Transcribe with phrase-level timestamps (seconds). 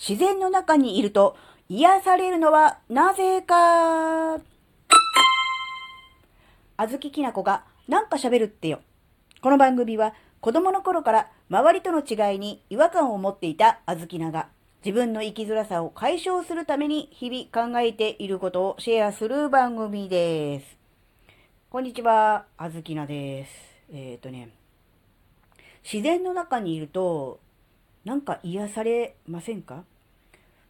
[0.00, 1.36] 自然の中にいると
[1.68, 4.40] 癒されるのはなぜか。
[6.78, 8.80] あずききなこがなんか喋るってよ。
[9.42, 14.48] この番組は子供の頃から周りとの違いに違和感を持っていたあずきなが
[14.82, 20.78] 自分の生きづらさを解消するために日々考えていることをシェアする番組です。
[21.68, 23.52] こんにちは、あずきなです。
[23.92, 24.48] えっ、ー、とね、
[25.84, 27.38] 自然の中にいると
[28.02, 29.84] なんか癒されませんか？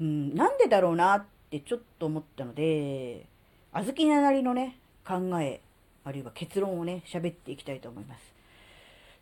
[0.00, 3.26] うん、なんでだろうなってちょっと思ったので、
[3.72, 4.76] あずきななりのね、
[5.06, 5.60] 考え、
[6.04, 8.34] あるいは結論をね、喋っていきたいと思います。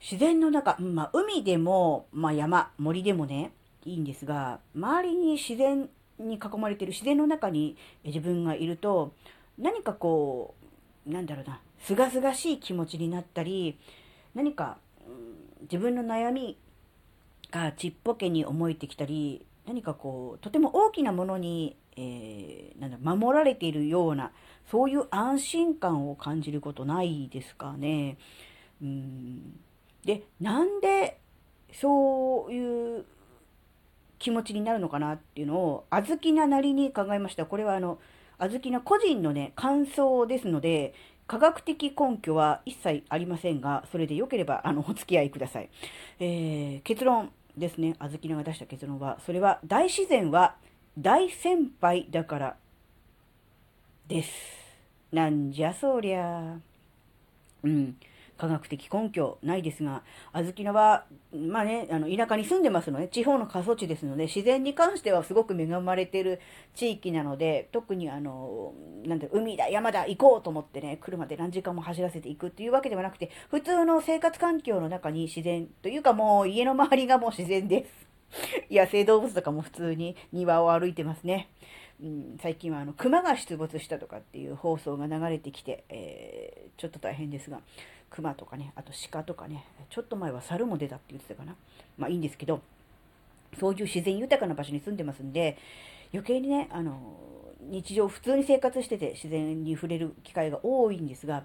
[0.01, 3.53] 自然の中、まあ、海でも、まあ、山、森でもね、
[3.85, 9.13] いいんですが、周りに自然に囲まれてる自然の中に自分がいると、
[9.59, 10.55] 何かこ
[11.07, 13.77] う、なんだろうな、すがすがしい気持ちになったり、
[14.35, 16.57] 何か、うん、自分の悩み
[17.51, 24.33] がちっぽけに思えてきたり、何かこう、とても大きなものに、えー、なんだ、守られているような、
[24.71, 28.17] そういう安心感を感じることないですかね。
[28.83, 29.61] うん
[30.05, 31.21] で、なんで
[31.73, 33.05] そういう
[34.19, 37.47] 気持ちになるのかなっていうのを、あずきななりに考えました。
[37.47, 37.99] これはあの、
[38.39, 40.95] あずきな個人のね、感想ですので、
[41.27, 45.71] 科学的根拠は一切ありませんが、それで良ければ、あの、お付き合いください。
[46.19, 50.57] えー、結論ですね、あずきなが出した結論は、それは、大自然は
[50.99, 52.57] 大先輩だから
[54.09, 54.31] です。
[55.13, 56.59] なんじゃそりゃ。
[57.63, 57.97] うん。
[58.43, 66.41] 科学的根拠ないですが、小豆菜は、まあね、あの、田舎に住んでますので、地方の過疎地ですので、自然に関してはすごく恵まれてる
[66.75, 68.75] 地域なので、特にあの、
[69.07, 78.09] なんだ海だ、山だ、行こうと思ってね、車で何時間も走らせていくっていうわけではなくて、普通の生活環境の中に自然というかもう家の周りが もう自然です。
[78.73, 81.49] 野生動物とかも普通に庭を歩いてますね。
[82.03, 86.42] うん、最近はあの熊が出没したとかっていう放送が流れてきて、えー、
[86.77, 87.61] ちょっと大変ですが、
[88.11, 91.55] 熊とかね、あと鹿とかね、ちょっと前は猿も出たって言ってたかな。
[91.99, 92.61] まあいいんですけど、
[93.59, 95.59] そういう自然豊かな場所に住んでますんで、
[96.13, 97.17] 余計にね、あの、
[97.61, 101.45] 日常普通に生活してて自然に触れる機会が多いんですが、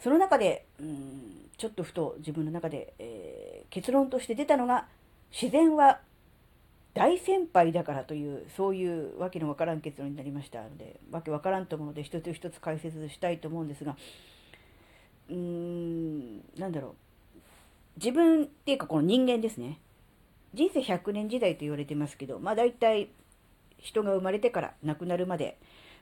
[0.00, 4.86] その中で、うん、ちょっとふと自分の中で、えー、結論として出たのが、
[5.30, 6.00] 自然は
[6.94, 13.96] 大先輩だからという、そういうわけのわからん結論になりましたので、わけわからんと思うので、一つ一つ解説したいと思うんですが、
[15.28, 16.94] うーん、なんだろう。
[17.96, 19.78] 自分っていうかこの人間ですね。
[20.54, 23.08] 人生100年時代と言われてますけど、まあ大体
[23.78, 25.58] 人が生まれてから亡くなるまで、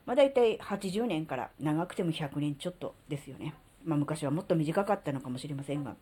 [0.07, 3.55] まあ大体80年から長くても100年ちょっとですよね。
[3.85, 5.97] まあ昔はもっと短かったのかもしれませんが、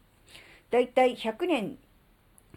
[0.71, 1.79] 大体100年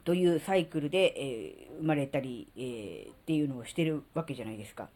[0.03, 4.89] というサイクルで、えー、生まれたり、えー、っていうのをしてるわけじゃないですか。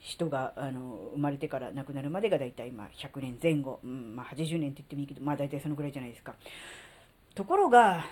[0.00, 6.34] 人があの生まれてから亡くなるまでが大体まあ100年前後、うんまあ、80年って言ってもいいけど、まあ大体そのぐらいじゃないですか。
[7.34, 8.06] ところが、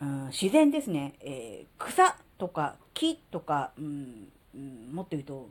[0.00, 5.48] うん、自然ですね、えー、草とか木とか、うんうん、もっと言うと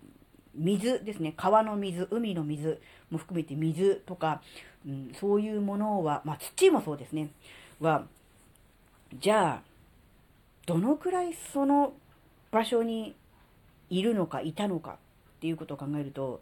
[0.55, 1.33] 水ですね。
[1.37, 4.41] 川の水海の水も含めて水とか、
[4.85, 7.29] うん、そういうものは、まあ、土もそうですね。
[7.79, 8.05] は
[9.19, 9.61] じゃあ
[10.65, 11.93] どのくらいその
[12.51, 13.15] 場所に
[13.89, 14.97] いるのかいたのか。
[15.41, 16.39] っていうことを考えると、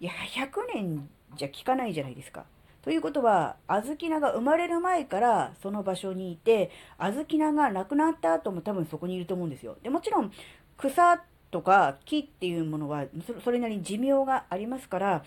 [0.00, 2.44] いや、100年じゃ効かないじゃないですか。
[2.82, 9.76] ということは、小豆菜が生まれる前からその場所にいて、小豆菜が亡くなった後も多分そこにいると思うんですよ。
[9.84, 10.32] で、もちろん、
[10.76, 11.22] 草
[11.52, 13.04] とか木っていうものは、
[13.44, 15.24] それなりに寿命がありますから、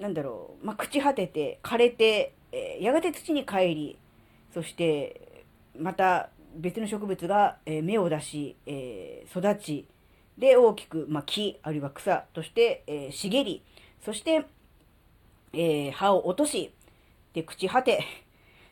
[0.00, 3.98] なんだろう、まあ、朽ち果てて、枯れて、えー、やがて土に帰り、
[4.54, 5.44] そして、
[5.78, 9.86] また別の植物が、えー、芽を出し、えー、育ち、
[10.38, 13.62] で、大きく、まあ、木、あるいは草として、えー、茂り、
[14.04, 14.46] そして、
[15.52, 16.72] えー、葉を落とし、
[17.34, 18.04] で、朽ち果て、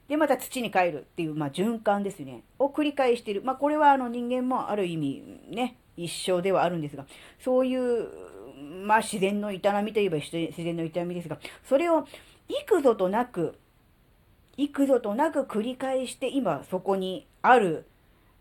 [0.08, 2.44] で、また土に帰るっていう、まあ、循環ですね。
[2.60, 3.42] を繰り返している。
[3.42, 7.04] まあ、これは、あの、人間もある意味、ね、一生ではあるんですが、
[7.40, 8.08] そういう、
[8.84, 12.06] まあ、自然の営みといえば自然の営みですが、それを
[12.48, 13.58] 幾度となく、
[14.56, 17.86] 幾度となく繰り返して、今、そこにある、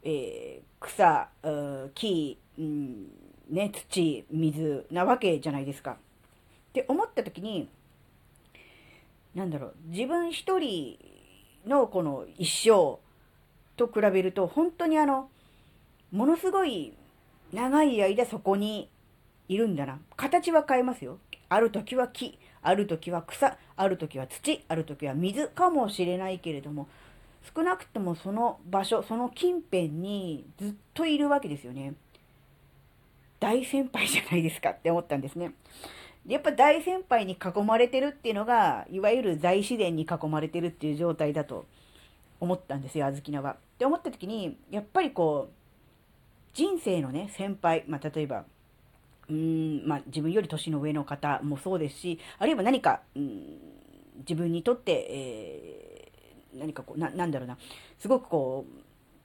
[0.04, 1.30] えー、草、
[1.96, 3.08] 木、うん、
[3.50, 5.92] ね、土、水なわけじゃないですか。
[5.92, 5.96] っ
[6.74, 7.70] て思った時に、
[9.34, 10.98] なんだろう、自分一人
[11.66, 13.00] のこの一生
[13.76, 15.30] と比べると、本当にあの、
[16.12, 16.94] ものすごい
[17.54, 18.90] 長い間そこに
[19.48, 20.00] いるんだな。
[20.16, 21.20] 形は変えますよ。
[21.50, 26.88] ある時は木、ある時は草、ある時は土、ある時は水かもしれないけれども、
[27.56, 31.94] 少なくともその場所、その近辺にずっといるわけですよね。
[33.40, 35.54] 大先輩じゃないですかって思ったんですね。
[36.28, 41.68] やっぱ大先輩に囲まれてるっていうのが、いわゆる大自然に囲まれてるっていう状態だと
[42.40, 43.54] 思ったんですよ、あずきなは。
[43.54, 45.54] って思った時に、やっぱりこう、
[46.56, 48.46] 人生のね、先輩、まあ、例えば、
[49.30, 53.60] うーん、まあ、自分より年の上の方もそうですし、あるいは何か、うん、
[54.20, 57.58] 自分にとって、えー、何かこう、な、なんだろうな、
[58.00, 58.66] すごくこ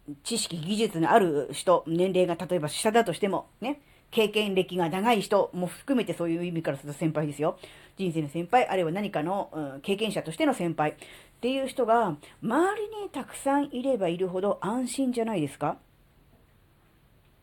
[0.09, 3.81] う、知識、技術のある人、年齢が例えば下だとしても、ね、
[4.11, 7.59] 経験歴が長い人も含めてそういう意味からすると先輩ですよ。
[7.97, 10.95] 人生の先輩、あるいは何かの、うん、経験者としての先輩っ
[11.41, 15.79] ていう人が周りにたくさんいればいるほど安心じゃないですか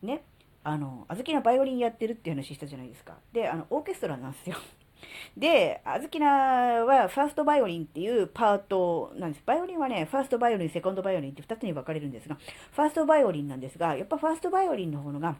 [0.02, 0.22] ね。
[0.64, 3.16] あの、あずきなバイオリンやってるって話したじゃないですか。
[3.32, 4.56] で、あの、オーケストラなんですよ。
[5.36, 9.42] で、あずきなはファーストバイオリンっていうパートなんです。
[9.46, 12.36] バイオリンはね、ファーストバイオリン、セコンドバイオリンって2つに分かれるんですが、
[12.72, 15.36] ファーストバイオリンなんですが、やっぱファーストバイオリンの方のが、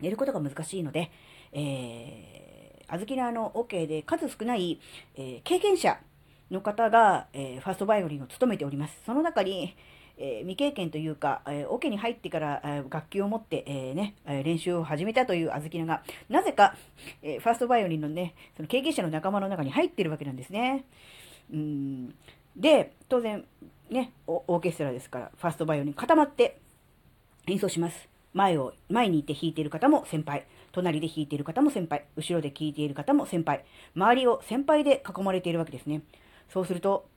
[0.00, 1.10] やることが難しいので、
[1.52, 4.80] えー、あずきなの OK で数少ない、
[5.16, 5.98] えー、経験者
[6.50, 8.98] の方が、えー、ファーストバイオリンを務めております。
[9.06, 9.76] その中に、
[10.18, 16.76] えー、未経験というか、えー、オ、ケに入ってから、えー、楽器を持って、えー、ね、練習を始めたというあずきなが、なぜか、
[17.22, 20.84] え、ファーストバイオリンのね、その経験者の仲間の中に入ってるわけなんですね。
[21.52, 22.14] うん
[22.56, 23.44] で、当然、
[23.90, 26.58] ね、オーケストラですから、ファーストバイオリン固まって
[27.46, 28.08] 演奏します。
[28.32, 36.02] 前を、前にいて弾いている方も先輩、隣で弾いている方も先輩、後ろで聴いている方も先輩、周りを先輩で囲まれているわけですね。
[36.48, 37.08] そうすると、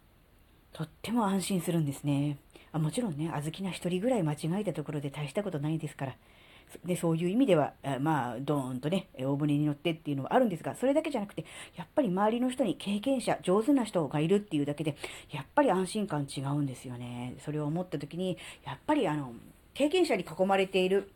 [0.72, 2.38] とっても安心するんですね。
[2.72, 6.16] あもちろんね、小豆な一人ぐらい間違えたところで大したことないですから。
[6.84, 11.46] で、そういう意味では、まあ、ドーンとね、大船に乗ってっていうのはあるんですが、それだけじゃなくて、
[11.76, 14.96] やっぱり周りの人に経験者、上手な人がいるっていうだけで、
[15.30, 17.36] やっぱり安心感違うんですよね。
[17.46, 19.34] それを思った時に、やっぱりあの、
[19.74, 21.12] 経験者に囲まれている、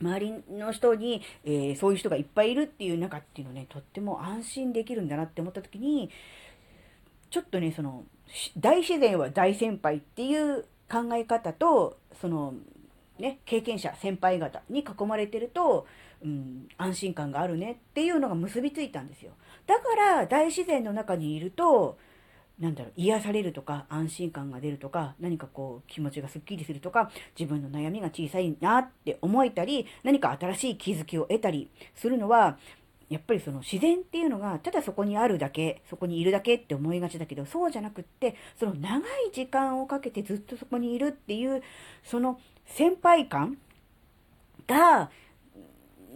[0.00, 6.10] 周りの人に、えー、そういう人がいっぱいいるっていう中っていうのね、とっても安心できるんだなって思った時に、
[7.30, 8.04] ちょっとね、その、
[8.56, 12.54] 大自然は大先輩っていう考え方と、その、
[13.18, 15.86] ね、経験者、先輩方に囲まれてると、
[16.22, 19.32] うん、安心感があるねっていうのが結びついたんですよ。
[19.66, 21.98] だから大自然の中にいると、
[22.58, 32.58] なんだろう、癒されるとか、安心感が出るとか、何かこう、気持ちがスッキリするとか、自分の悩みが小さいなって思えたり、何か新しい気づきを得たりするのは、
[33.08, 39.02] やっぱりその自然っていうのが、ただそこにあるだけ、そこにいるだけって思いがちだけど、そうじゃなくって、その長い
[39.32, 41.62] 時間をかけてずっとそこにいるっていう、
[42.02, 43.56] その先輩感
[44.66, 45.10] が、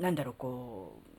[0.01, 1.12] なんだろう、こう、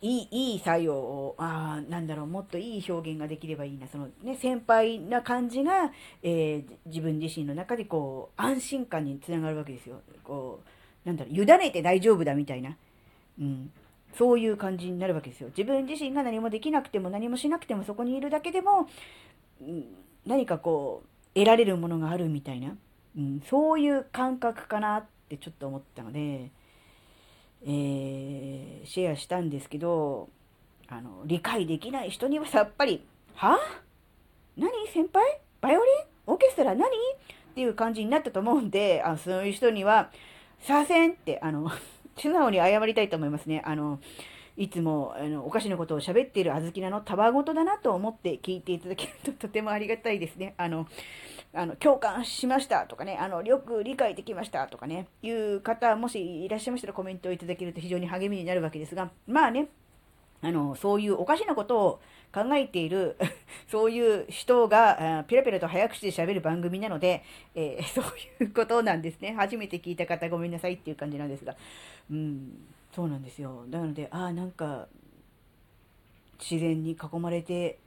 [0.00, 3.88] いい、いい作用を、ああ、なんだろう、もっといい表現ができればいいな。
[3.88, 5.92] そのね、先輩な感じが、
[6.22, 10.00] えー、自分自身の中でこう、安心感につながるわけですよ。
[10.24, 10.60] こ
[11.04, 12.76] う、なんだろう、委ねて大丈夫だみたいな。
[13.40, 13.70] うん。
[14.16, 15.48] そういう感じになるわけですよ。
[15.48, 18.88] 自分自身が何もできなくても何もしなくてもそこにいるだけでも、
[19.60, 19.84] うん、
[20.26, 22.76] 何かこう、得られるものがあるみたいな、
[23.16, 26.50] うん、そういう感覚かなってちょっと思ったので、
[27.64, 30.28] えー、シェアしたんですけど、
[30.88, 33.58] あの、理解できない人にはさっぱり、は？
[34.56, 34.70] 何？
[34.92, 35.40] 先輩？
[35.60, 35.94] バイオリン？
[36.26, 36.86] オーケストラ何？
[36.86, 36.90] っ
[37.54, 40.10] ていう感じになったと思うんで、あそういう人には、
[40.60, 41.70] させんって、あの、
[42.16, 43.62] 素直に謝りたいと思いますね。
[43.64, 44.00] あの、
[44.58, 50.54] いつもあのおかしなことを喋っているあずきなのたわごとだなと思って聞いていただけるととてもありがたいですね。
[50.58, 50.88] あの、
[51.54, 59.68] あの共感しましたとかね、あの、よく理解できましたとかね、いう方、もしいらっしゃいましたらコメントをいただけると非常に励みになるわけですが、まあね、
[60.42, 62.00] あの、そういうおかしなことを
[62.32, 63.16] 考えている
[63.68, 67.22] そういう人が、ペラペラと早口で喋る番組なので、
[67.54, 69.34] えー、 そういうことなんですね。
[69.36, 71.56] 初めて聞いた方ごめんなさいっていう感じなんですが。
[72.10, 72.66] うん、
[72.98, 73.64] そうなんですよ。
[73.70, 74.88] なので、ああ、なんか、
[76.40, 77.78] 自然に囲まれて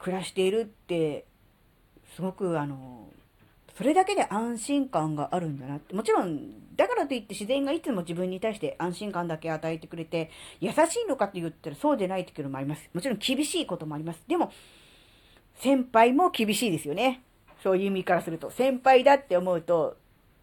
[0.00, 1.26] 暮らしているって、
[2.16, 3.08] すごくあの、
[3.78, 5.94] それだけで安心感があるんだなって。
[5.94, 12.90] もちろん、だからといって自然がいつも自分に対して安心感だけ与えてくれて、優しいのかって言ったらそうでないっていうのもあります。
[12.92, 14.20] もちろん厳しいこともあります。
[14.26, 14.50] でも、
[15.54, 17.22] 先輩も厳しいですよね。
[17.62, 18.50] そういう意味からすると。
[18.50, 19.96] 先輩だって思うと、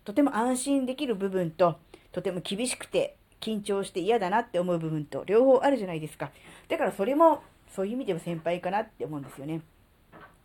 [0.06, 1.76] とても安心できる部分と、
[2.14, 6.32] とても厳しくて緊張して嫌だなって思う部分と両方あるじゃないですか。
[6.70, 7.44] だからそれも
[7.76, 9.62] そういう意味でも先輩かなって思うんですよね。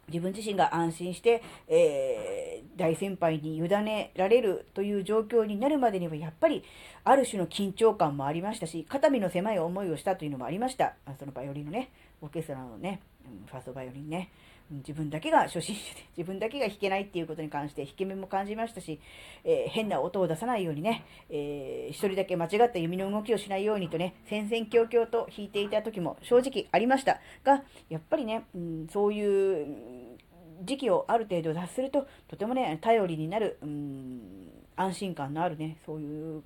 [0.08, 6.64] 自分自身が安心して、えー、大先輩に委ねられるという状況になるまでには、やっぱり
[7.04, 10.94] ある種の緊張感もありましたし、肩身の狭い思いをしたというのもありました。
[11.18, 11.90] そのバイオリンのね、
[12.22, 13.00] オーケストラのね、
[13.46, 14.30] ファーストバイオリンね。
[14.70, 19.00] 自分だけが初心者で、 自分だけが弾けないっていうことに関して引け目も感じましたし、
[19.44, 27.20] えー、変な音を出さないようにね、えー、一人だけ間違った弓の動きをしないようにとね、戦々恐々と弾いていた時も正直ありました。
[27.44, 30.18] が、やっぱりね、うん、そういう
[30.62, 34.37] 時期をある程度脱すると、とてもね、頼りになる、うん
[34.78, 36.42] 安心感のあるね、そういう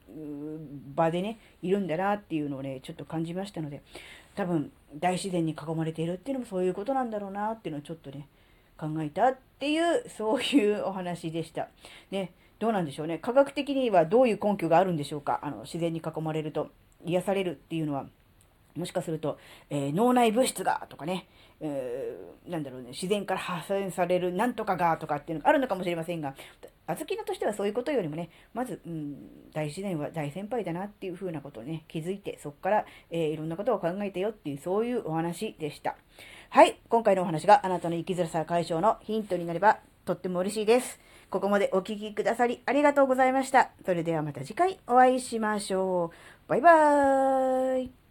[0.95, 3.83] 場でね、いるんだなっていうのをね、ちょっと感じましたので、
[4.35, 8.27] 多分大自然に囲まれているっていうのもそういうことなんだろうなっていうのをちょっとね、
[8.79, 11.69] 考えたっていう、そういうお話でした。
[12.11, 13.19] ね、どうなんでしょうね。
[13.19, 15.41] 科学的にはどういう根拠があるんでしょうか。
[15.43, 16.71] あの、自然に囲まれると
[17.05, 18.07] 癒されるっていうのは。
[18.75, 21.27] もしかすると、えー、脳内物質がとかね、
[21.61, 26.35] えー、なんだろうね、自然から発生されるなんとかがとかっていうのがあるのかもしれませんが、
[26.87, 35.97] あずきのとしてはそういうことよりもね、まず、うん、大自然は大先輩だなっていうふうなことをね、気づいて、そこから、えー、いろんなことを考えてよっていう、そういうお話でした。
[36.51, 41.01] はい、今回のお話があなたの生きづらさ解消のヒントになれば、とっても嬉しいです。
[41.31, 43.71] ここまでお聴きくださりありがとうございました。
[43.87, 46.11] それではまた次回お会いしましょ
[46.47, 46.49] う。
[46.49, 48.02] バイバーイ。